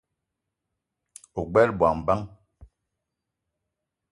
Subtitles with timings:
[1.39, 2.23] Ogbela bongo bang?